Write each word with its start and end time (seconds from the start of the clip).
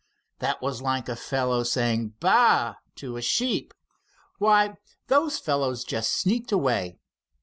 It 0.41 0.57
was 0.63 0.81
like 0.81 1.07
a 1.07 1.15
fellow 1.15 1.61
saying 1.61 2.15
'Baa!' 2.19 2.77
to 2.95 3.21
sheep. 3.21 3.71
Why, 4.39 4.77
those 5.09 5.37
fellows 5.37 5.83
just 5.83 6.11
sneaked 6.19 6.51
away. 6.51 6.97